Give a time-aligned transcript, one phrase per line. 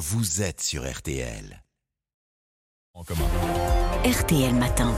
[0.00, 1.62] vous êtes sur RTL.
[4.02, 4.94] RTL Matin.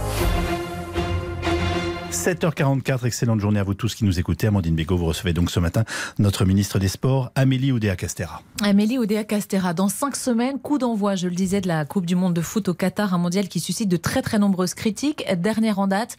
[2.12, 4.46] 7h44, excellente journée à vous tous qui nous écoutez.
[4.46, 5.84] Amandine Bégaud, vous recevez donc ce matin
[6.18, 8.42] notre ministre des Sports, Amélie Oudéa-Castera.
[8.62, 12.34] Amélie Oudéa-Castera, dans cinq semaines, coup d'envoi, je le disais, de la Coupe du Monde
[12.34, 15.24] de foot au Qatar, un mondial qui suscite de très très nombreuses critiques.
[15.38, 16.18] Dernière en date,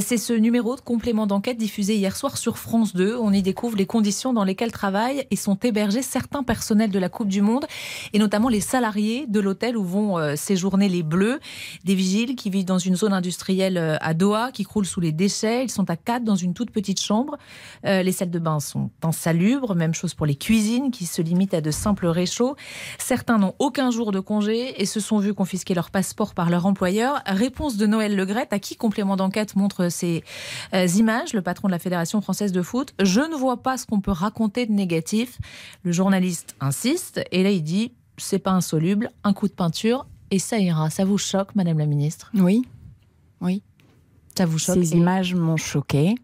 [0.00, 3.16] c'est ce numéro de complément d'enquête diffusé hier soir sur France 2.
[3.16, 7.08] On y découvre les conditions dans lesquelles travaillent et sont hébergés certains personnels de la
[7.08, 7.66] Coupe du Monde,
[8.12, 11.38] et notamment les salariés de l'hôtel où vont euh, séjourner les Bleus,
[11.84, 15.12] des vigiles qui vivent dans une zone industrielle euh, à Doha, qui croulent sous les
[15.12, 17.36] déchets ils sont à quatre dans une toute petite chambre.
[17.84, 19.74] Euh, les salles de bain sont insalubres.
[19.74, 22.56] Même chose pour les cuisines qui se limitent à de simples réchauds.
[22.98, 26.66] Certains n'ont aucun jour de congé et se sont vus confisquer leur passeport par leur
[26.66, 27.22] employeur.
[27.26, 30.24] Réponse de Noël Legrette, à qui complément d'enquête montre ces
[30.74, 32.94] euh, images, le patron de la Fédération française de foot.
[33.00, 35.38] Je ne vois pas ce qu'on peut raconter de négatif.
[35.82, 40.38] Le journaliste insiste et là il dit c'est pas insoluble, un coup de peinture et
[40.38, 40.90] ça ira.
[40.90, 42.30] Ça vous choque, Madame la Ministre?
[42.34, 42.66] Oui,
[43.40, 43.62] oui.
[44.58, 46.14] Ces images m'ont choqué.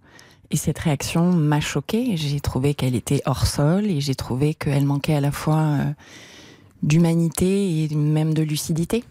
[0.51, 2.17] Et cette réaction m'a choquée.
[2.17, 5.85] J'ai trouvé qu'elle était hors sol et j'ai trouvé qu'elle manquait à la fois euh,
[6.83, 9.05] d'humanité et même de lucidité.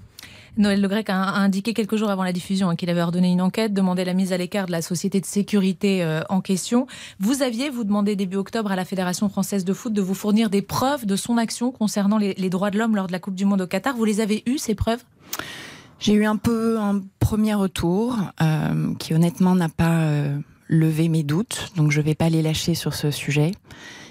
[0.56, 3.42] Noël Le Grec a indiqué quelques jours avant la diffusion hein, qu'il avait ordonné une
[3.42, 6.86] enquête, demandé la mise à l'écart de la société de sécurité euh, en question.
[7.20, 10.52] Vous aviez, vous demandé début octobre à la Fédération française de foot de vous fournir
[10.52, 13.46] des preuves de son action concernant les, droits de l'homme lors de la Coupe du
[13.46, 13.96] Monde au Qatar.
[13.96, 15.04] Vous les avez eues, ces preuves?
[16.04, 20.38] J'ai eu un peu un premier retour euh, qui honnêtement n'a pas euh,
[20.68, 23.54] levé mes doutes, donc je ne vais pas les lâcher sur ce sujet.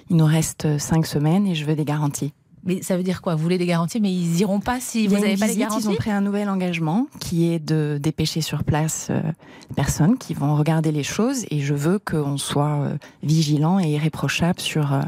[0.09, 2.33] Il nous reste cinq semaines et je veux des garanties.
[2.65, 3.35] Mais ça veut dire quoi?
[3.35, 5.91] Vous voulez des garanties, mais ils iront pas si vous n'avez pas les garanties Ils
[5.91, 9.21] ont pris un nouvel engagement qui est de dépêcher sur place euh,
[9.77, 12.89] personnes qui vont regarder les choses et je veux qu'on soit
[13.23, 14.99] vigilant et irréprochable sur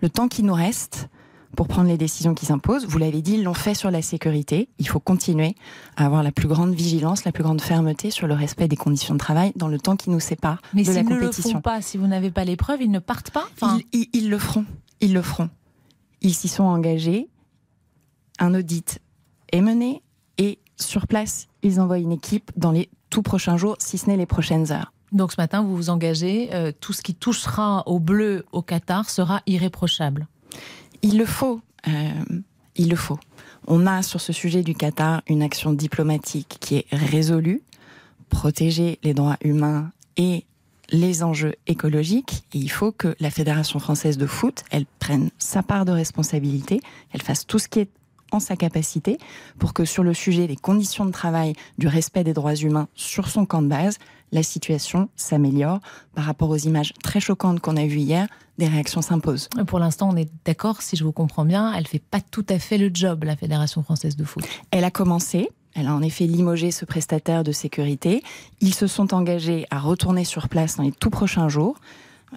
[0.00, 1.08] le temps qui nous reste
[1.54, 2.86] pour prendre les décisions qui s'imposent.
[2.86, 4.68] Vous l'avez dit, ils l'ont fait sur la sécurité.
[4.78, 5.54] Il faut continuer
[5.96, 9.14] à avoir la plus grande vigilance, la plus grande fermeté sur le respect des conditions
[9.14, 11.18] de travail dans le temps qui nous sépare Mais de la compétition.
[11.18, 13.30] Mais s'ils ne le font pas, si vous n'avez pas les preuves, ils ne partent
[13.30, 13.46] pas
[13.92, 14.64] ils, le feront.
[15.00, 15.50] Ils le feront.
[16.20, 17.28] Ils s'y sont engagés.
[18.38, 19.00] Un audit
[19.52, 20.02] est mené
[20.38, 24.16] et sur place, ils envoient une équipe dans les tout prochains jours, si ce n'est
[24.16, 24.92] les prochaines heures.
[25.12, 29.08] Donc ce matin, vous vous engagez, euh, tout ce qui touchera au bleu au Qatar
[29.08, 30.26] sera irréprochable.
[31.04, 31.60] Il le faut.
[31.86, 32.24] Euh,
[32.76, 33.18] il le faut.
[33.66, 37.60] On a sur ce sujet du Qatar une action diplomatique qui est résolue,
[38.30, 40.46] protéger les droits humains et
[40.88, 42.44] les enjeux écologiques.
[42.54, 46.80] Il faut que la Fédération française de foot, elle prenne sa part de responsabilité,
[47.12, 47.90] elle fasse tout ce qui est
[48.32, 49.18] en sa capacité
[49.58, 53.28] pour que sur le sujet des conditions de travail, du respect des droits humains sur
[53.28, 53.98] son camp de base,
[54.34, 55.80] la situation s'améliore
[56.14, 58.26] par rapport aux images très choquantes qu'on a vues hier.
[58.58, 59.48] Des réactions s'imposent.
[59.66, 62.58] Pour l'instant, on est d'accord, si je vous comprends bien, elle fait pas tout à
[62.58, 64.44] fait le job, la Fédération française de foot.
[64.70, 68.22] Elle a commencé, elle a en effet limogé ce prestataire de sécurité.
[68.60, 71.76] Ils se sont engagés à retourner sur place dans les tout prochains jours.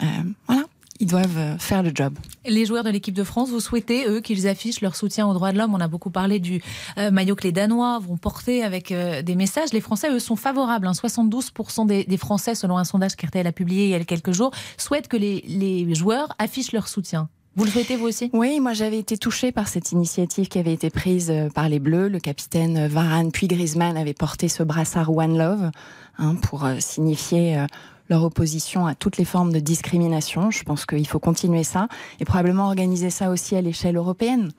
[0.02, 0.06] Euh,
[0.48, 0.64] voilà,
[1.00, 2.18] ils doivent euh, faire le job.
[2.46, 5.52] Les joueurs de l'équipe de France, vous souhaitez, eux, qu'ils affichent leur soutien aux droits
[5.52, 6.62] de l'homme On a beaucoup parlé du
[6.98, 9.74] euh, maillot que les Danois vont porter avec euh, des messages.
[9.74, 10.88] Les Français, eux, sont favorables.
[10.88, 11.86] 72% hein.
[11.86, 15.18] des, Français, selon un sondage qu'RTL a publié il y a quelques jours, souhaitent que
[15.18, 17.30] les, les joueurs affichent leur soutien.
[17.56, 18.30] Vous le souhaitez vous aussi?
[18.34, 22.08] Oui, moi j'avais été touchée par cette initiative qui avait été prise par les Bleus.
[22.08, 25.72] Le capitaine Varane puis Griezmann avait porté ce brassard One Love
[26.20, 27.66] hein, pour signifier
[28.10, 30.52] leur opposition à toutes les formes de discrimination.
[30.52, 31.88] Je pense qu'il faut continuer ça
[32.20, 34.52] et probablement organiser ça aussi à l'échelle européenne.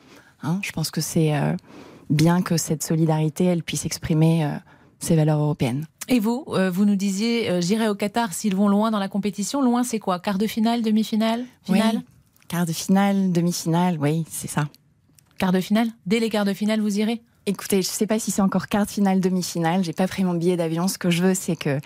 [0.43, 0.61] Hein.
[0.63, 1.57] je pense que c'est euh,
[2.11, 4.51] bien que cette solidarité, elle puisse exprimer euh,
[5.01, 5.87] ses valeurs européennes.
[6.07, 9.63] Et vous, euh, vous nous disiez, j'irai au Qatar s'ils vont loin dans la compétition.
[9.63, 10.21] Loin, c'est quoi?
[10.21, 12.03] Quart de finale, demi-finale, finale, oui.
[12.47, 14.69] Quart de finale, demi-finale, oui, c'est ça.
[15.39, 15.89] Quart de finale?
[16.07, 17.21] Dès les quarts de finale, vous irez?
[17.47, 19.83] Écoutez, je ne sais pas si c'est encore quart de finale, demi-finale.
[19.83, 20.87] J'ai pas pris mon billet d'avion.
[20.87, 21.81] Ce que je veux, c'est que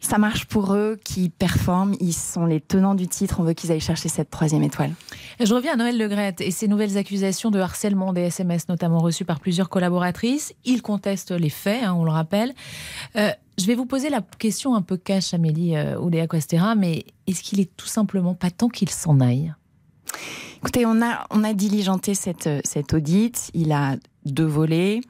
[0.00, 3.70] ça marche pour eux, qui performent, ils sont les tenants du titre, on veut qu'ils
[3.70, 4.92] aillent chercher cette troisième étoile.
[5.38, 9.26] Je reviens à Noël Legrette et ses nouvelles accusations de harcèlement des SMS, notamment reçues
[9.26, 10.54] par plusieurs collaboratrices.
[10.64, 12.54] Il conteste les faits, hein, on le rappelle.
[13.16, 17.04] Euh, je vais vous poser la question un peu cash, Amélie euh, Oudéa Costera, mais
[17.26, 19.52] est-ce qu'il est tout simplement pas temps qu'il s'en aille?
[20.56, 23.50] Écoutez, on a, on a diligenté cette, cette audit.
[23.54, 25.00] Il a deux volets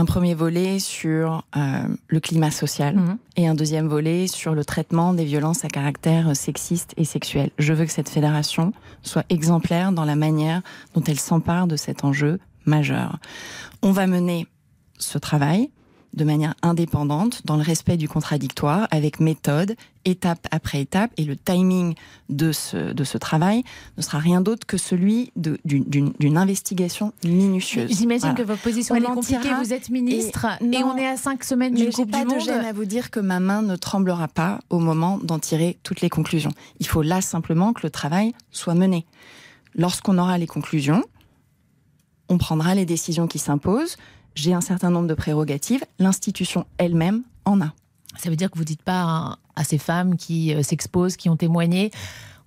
[0.00, 3.18] un premier volet sur euh, le climat social mhm.
[3.36, 7.50] et un deuxième volet sur le traitement des violences à caractère sexiste et sexuel.
[7.58, 10.62] Je veux que cette fédération soit exemplaire dans la manière
[10.94, 13.18] dont elle s'empare de cet enjeu majeur.
[13.82, 14.46] On va mener
[14.98, 15.70] ce travail
[16.14, 21.36] de manière indépendante, dans le respect du contradictoire, avec méthode, étape après étape, et le
[21.36, 21.94] timing
[22.28, 23.62] de ce, de ce travail
[23.96, 27.90] ne sera rien d'autre que celui d'une investigation minutieuse.
[27.96, 29.50] J'imagine que votre position est compliquée.
[29.62, 32.40] Vous êtes ministre et, on est à cinq semaines du Coupe pas du Monde.
[32.44, 36.00] Je à vous dire que ma main ne tremblera pas au moment d'en tirer toutes
[36.00, 36.52] les conclusions.
[36.78, 39.06] Il faut là simplement que le travail soit mené.
[39.74, 41.04] Lorsqu'on aura les conclusions,
[42.28, 43.96] on prendra les décisions qui s'imposent.
[44.34, 45.84] J'ai un certain nombre de prérogatives.
[45.98, 47.72] L'institution elle-même en a.
[48.18, 51.28] Ça veut dire que vous ne dites pas à, ces femmes qui euh, s'exposent, qui
[51.28, 51.90] ont témoigné,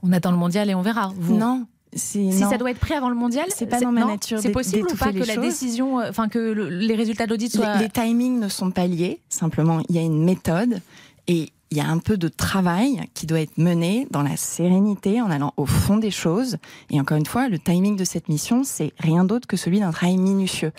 [0.02, 1.12] on attend le mondial et on verra.
[1.16, 1.38] Vous...
[1.38, 1.66] Non.
[1.96, 4.40] Si ça doit être prêt avant le mondial, c'est pas dans ma nature.
[4.42, 7.78] C'est possible ou pas que la décision, euh, enfin que les résultats de l'audit soient.
[7.78, 9.20] Les, les timings ne sont pas liés.
[9.30, 10.82] Simplement, il y a une méthode
[11.28, 15.22] et il y a un peu de travail qui doit être mené dans la sérénité,
[15.22, 16.58] en allant au fond des choses.
[16.92, 19.90] Et encore une fois, le timing de cette mission, c'est rien d'autre que celui d'un
[19.90, 20.72] travail minutieux.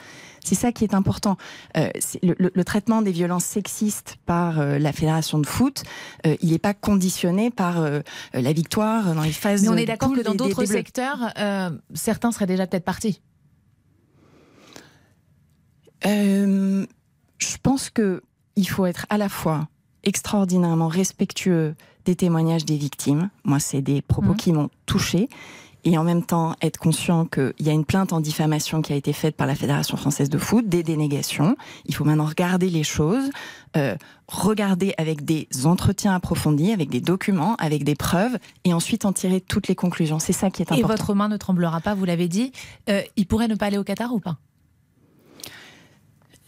[0.44, 1.37] C'est ça qui est important.
[1.76, 1.88] Euh,
[2.23, 5.82] le, traitement des violences sexistes par euh, la fédération de foot,
[6.26, 7.85] euh, il n'est pas conditionné par
[8.32, 9.62] la victoire dans les phases.
[9.62, 11.35] Mais on est d'accord que dans d'autres secteurs,
[11.93, 13.20] certains seraient déjà peut-être partis.
[16.05, 16.87] je
[17.64, 18.23] pense que
[18.55, 19.67] il faut être à la fois
[20.05, 21.75] extraordinairement respectueux
[22.05, 23.31] des témoignages des victimes.
[23.45, 24.37] Moi, c'est des propos mmh.
[24.37, 25.29] qui m'ont touché
[25.85, 28.97] et en même temps être conscient qu'il y a une plainte en diffamation qui a
[28.97, 31.56] été faite par la Fédération française de foot, des dénégations.
[31.85, 33.31] Il faut maintenant regarder les choses,
[33.77, 33.95] euh,
[34.27, 39.41] regarder avec des entretiens approfondis, avec des documents, avec des preuves, et ensuite en tirer
[39.41, 40.19] toutes les conclusions.
[40.19, 40.89] C'est ça qui est important.
[40.89, 42.53] Et votre main ne tremblera pas, vous l'avez dit.
[42.89, 44.39] Euh, il pourrait ne pas aller au Qatar ou pas?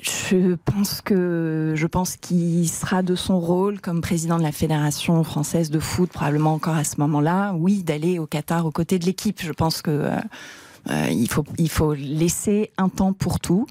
[0.00, 5.22] Je pense que je pense qu'il sera de son rôle comme président de la fédération
[5.24, 9.06] française de foot probablement encore à ce moment-là, oui, d'aller au Qatar aux côtés de
[9.06, 9.40] l'équipe.
[9.42, 10.16] Je pense que euh,
[10.90, 13.66] euh, il faut il faut laisser un temps pour tout.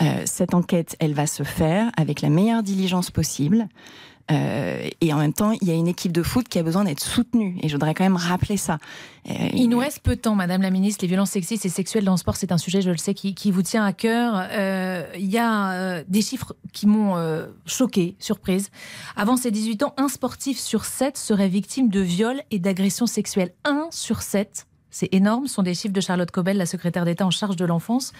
[0.00, 3.68] Euh, cette enquête, elle va se faire avec la meilleure diligence possible.
[4.30, 6.84] Euh, et en même temps, il y a une équipe de foot qui a besoin
[6.84, 7.56] d'être soutenue.
[7.62, 8.78] Et je voudrais quand même rappeler ça.
[9.28, 11.04] Euh, il nous reste peu de temps, Madame la Ministre.
[11.04, 13.50] Les violences sexistes et sexuelles dans le sport, c'est un sujet, je le sais, qui,
[13.50, 14.48] vous tient à cœur.
[14.52, 18.70] Euh, il y a euh, des chiffres qui m'ont euh, choqué, surprise.
[19.16, 23.52] Avant ses 18 ans, un sportif sur 7 serait victime de viols et d'agressions sexuelles.
[23.64, 25.46] 1 sur 7, c'est énorme.
[25.46, 28.12] Ce sont des chiffres de Charlotte Cobel, la secrétaire d'État en charge de l'enfance.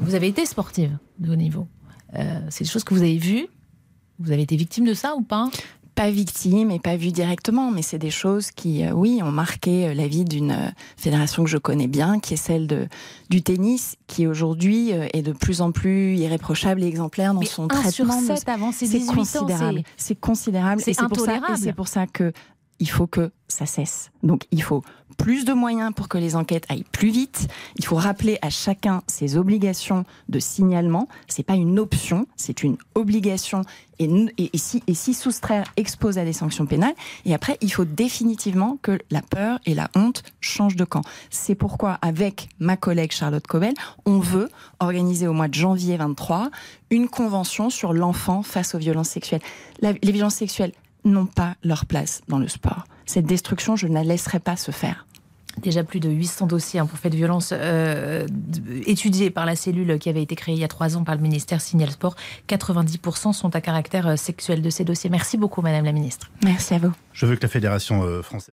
[0.00, 1.66] Vous avez été sportive de haut niveau.
[2.50, 3.48] c'est des choses que vous avez vues
[4.18, 5.48] vous avez été victime de ça ou pas?
[5.94, 9.88] Pas victime et pas vu directement, mais c'est des choses qui, euh, oui, ont marqué
[9.88, 12.86] euh, la vie d'une euh, fédération que je connais bien, qui est celle de,
[13.30, 17.90] du tennis, qui aujourd'hui est de plus en plus irréprochable et exemplaire dans son traitement.
[18.20, 19.82] Sur 7 avant c'est considérable.
[19.96, 20.80] C'est considérable.
[20.84, 21.58] C'est intolérable.
[21.58, 22.32] C'est pour ça que
[22.80, 24.10] il faut que ça cesse.
[24.22, 24.82] Donc il faut
[25.16, 27.48] plus de moyens pour que les enquêtes aillent plus vite.
[27.76, 31.08] Il faut rappeler à chacun ses obligations de signalement.
[31.26, 33.62] C'est pas une option, c'est une obligation.
[33.98, 34.08] Et,
[34.38, 34.50] et,
[34.86, 36.94] et si soustraire expose à des sanctions pénales.
[37.24, 41.02] Et après, il faut définitivement que la peur et la honte changent de camp.
[41.30, 43.74] C'est pourquoi, avec ma collègue Charlotte Cobel,
[44.06, 44.48] on veut
[44.78, 46.50] organiser au mois de janvier 23
[46.90, 49.42] une convention sur l'enfant face aux violences sexuelles.
[49.82, 50.72] les violences sexuelles,
[51.04, 52.84] n'ont pas leur place dans le sport.
[53.06, 55.06] Cette destruction, je ne la laisserai pas se faire.
[55.62, 58.26] Déjà plus de 800 dossiers hein, pour fait de violence euh,
[58.86, 61.20] étudiés par la cellule qui avait été créée il y a trois ans par le
[61.20, 62.14] ministère Signal Sport.
[62.48, 65.10] 90% sont à caractère euh, sexuel de ces dossiers.
[65.10, 66.30] Merci beaucoup, Madame la Ministre.
[66.44, 66.92] Merci à vous.
[67.12, 68.57] Je veux que la Fédération euh, française